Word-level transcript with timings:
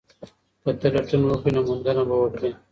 که 0.63 0.71
ته 0.79 0.87
لټون 0.93 1.21
وکړې 1.25 1.51
نو 1.55 1.61
موندنه 1.67 2.03
به 2.07 2.15
وکړې. 2.19 2.51